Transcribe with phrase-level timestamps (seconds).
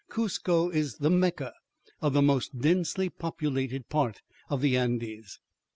[0.09, 1.53] Cuzco is the Mecca
[2.01, 5.39] of the most densely populated part of the Andes.